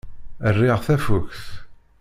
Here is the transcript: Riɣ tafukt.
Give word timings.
Riɣ 0.57 0.77
tafukt. 0.85 1.43